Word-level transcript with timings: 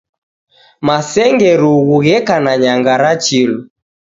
Masenge 0.85 1.49
rughu 1.61 1.95
gheka 2.05 2.35
na 2.45 2.53
nyanga 2.61 2.93
ra 3.01 3.11
chilu. 3.25 3.57